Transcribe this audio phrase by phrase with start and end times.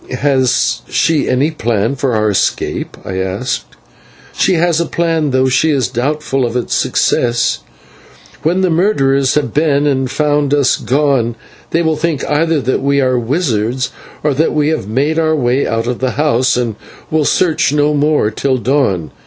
[0.21, 3.67] "Has she any plan for our escape?" I asked.
[4.33, 7.59] "She has a plan, though she is doubtful of its success.
[8.41, 11.35] When the murderers have been, and found us gone,
[11.69, 13.91] they will think either that we are wizards
[14.23, 16.77] or that we have made our way out of the house, and
[17.11, 19.11] will search no more till dawn.